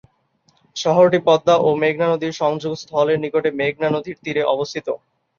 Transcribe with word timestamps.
শহরটি 0.75 1.19
পদ্মা 1.27 1.55
ও 1.59 1.79
মেঘনা 1.81 2.07
নদীর 2.09 2.33
সংযোগ 2.41 2.73
স্থলের 2.75 3.17
নিকটে 3.23 3.49
মেঘনা 3.59 3.89
নদীর 3.95 4.17
তীরে 4.23 4.43
অবস্থিত। 4.53 4.87